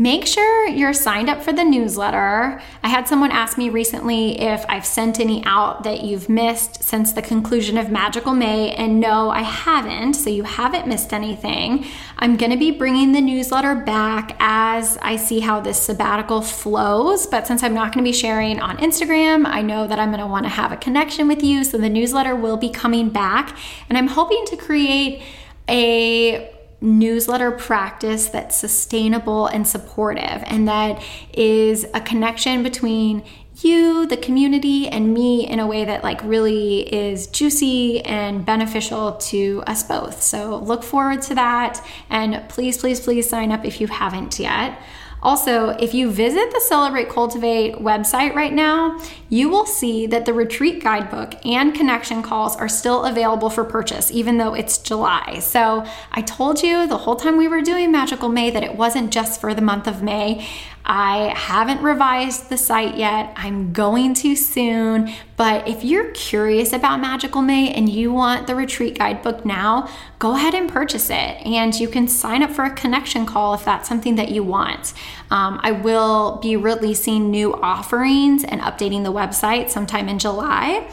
[0.00, 2.62] Make sure you're signed up for the newsletter.
[2.84, 7.12] I had someone ask me recently if I've sent any out that you've missed since
[7.12, 11.84] the conclusion of Magical May, and no, I haven't, so you haven't missed anything.
[12.16, 17.48] I'm to be bringing the newsletter back as I see how this sabbatical flows, but
[17.48, 20.70] since I'm not to be sharing on Instagram, I know that I'm want to have
[20.70, 24.56] a connection with you, so the newsletter will be coming back, and I'm hoping to
[24.56, 25.22] create
[25.68, 31.02] a newsletter practice that's sustainable and supportive and that
[31.32, 33.24] is a connection between
[33.64, 39.14] you, the community, and me in a way that like really is juicy and beneficial
[39.14, 40.22] to us both.
[40.22, 44.80] So look forward to that and please, please, please sign up if you haven't yet.
[45.22, 50.32] Also, if you visit the Celebrate Cultivate website right now, you will see that the
[50.32, 55.38] retreat guidebook and connection calls are still available for purchase, even though it's July.
[55.40, 59.12] So I told you the whole time we were doing Magical May that it wasn't
[59.12, 60.46] just for the month of May.
[60.90, 63.34] I haven't revised the site yet.
[63.36, 65.12] I'm going to soon.
[65.36, 70.34] But if you're curious about Magical May and you want the retreat guidebook now, go
[70.34, 71.46] ahead and purchase it.
[71.46, 74.94] And you can sign up for a connection call if that's something that you want.
[75.30, 80.90] Um, I will be releasing new offerings and updating the website sometime in July.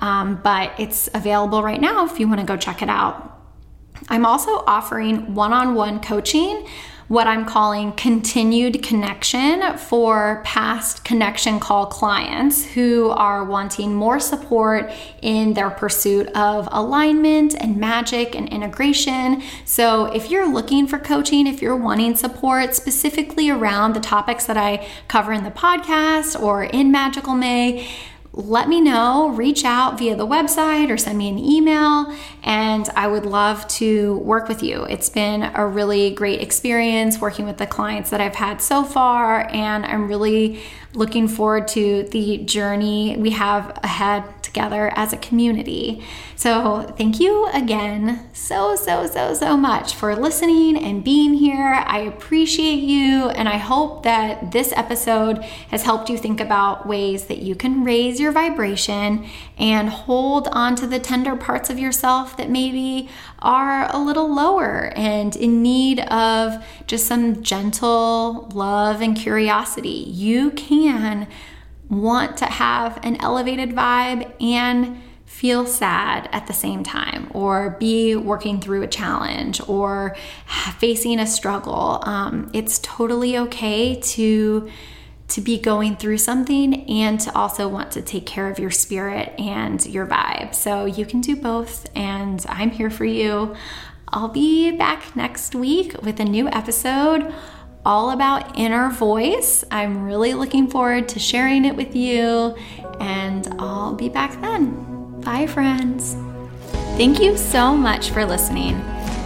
[0.00, 3.32] Um, but it's available right now if you want to go check it out.
[4.08, 6.66] I'm also offering one on one coaching
[7.08, 14.90] what I'm calling continued connection for past connection call clients who are wanting more support
[15.22, 19.42] in their pursuit of alignment and magic and integration.
[19.64, 24.56] So, if you're looking for coaching, if you're wanting support specifically around the topics that
[24.56, 27.88] I cover in the podcast or in Magical May,
[28.36, 32.14] let me know, reach out via the website or send me an email,
[32.46, 34.84] and I would love to work with you.
[34.84, 39.48] It's been a really great experience working with the clients that I've had so far,
[39.50, 40.62] and I'm really
[40.94, 46.02] looking forward to the journey we have ahead together as a community.
[46.36, 51.82] So, thank you again so, so, so, so much for listening and being here.
[51.86, 55.38] I appreciate you, and I hope that this episode
[55.70, 59.26] has helped you think about ways that you can raise your vibration
[59.58, 64.92] and hold on to the tender parts of yourself that maybe are a little lower
[64.96, 70.04] and in need of just some gentle love and curiosity.
[70.08, 71.26] You can
[71.88, 78.14] want to have an elevated vibe and feel sad at the same time, or be
[78.16, 80.16] working through a challenge or
[80.78, 82.00] facing a struggle.
[82.04, 84.70] Um, it's totally okay to
[85.28, 89.34] to be going through something and to also want to take care of your spirit
[89.38, 90.54] and your vibe.
[90.54, 93.54] So you can do both, and I'm here for you.
[94.08, 97.34] I'll be back next week with a new episode
[97.84, 99.64] all about inner voice.
[99.70, 102.56] I'm really looking forward to sharing it with you,
[103.00, 105.20] and I'll be back then.
[105.20, 106.16] Bye, friends.
[106.96, 108.80] Thank you so much for listening.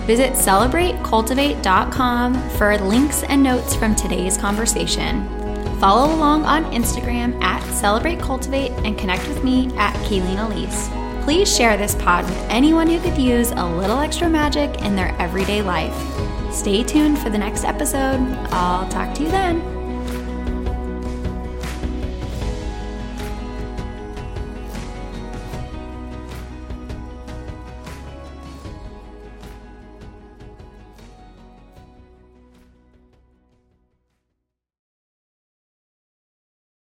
[0.07, 5.40] Visit celebratecultivate.com for links and notes from today's conversation.
[5.81, 10.91] Follow along on Instagram at Celebrate Cultivate and connect with me at Kaileen Elise.
[11.25, 15.17] Please share this pod with anyone who could use a little extra magic in their
[15.19, 15.95] everyday life.
[16.53, 18.21] Stay tuned for the next episode.
[18.51, 19.80] I'll talk to you then.